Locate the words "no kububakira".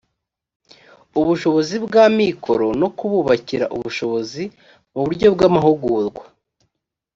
2.81-3.65